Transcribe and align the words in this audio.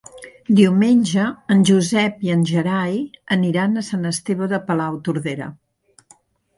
Diumenge 0.59 1.25
en 1.57 1.61
Josep 1.71 2.25
i 2.29 2.33
en 2.37 2.43
Gerai 2.53 2.97
aniran 3.39 3.77
a 3.77 3.87
Sant 3.93 4.11
Esteve 4.15 4.53
de 4.57 4.65
Palautordera. 4.71 5.55